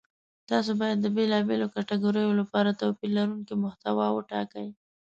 تاسو 0.49 0.71
باید 0.81 0.97
د 1.01 1.07
بېلابېلو 1.15 1.71
کتګوریو 1.75 2.31
لپاره 2.41 2.77
توپیر 2.79 3.09
لرونکې 3.17 3.55
محتوا 3.63 4.07
وټاکئ. 4.13 4.67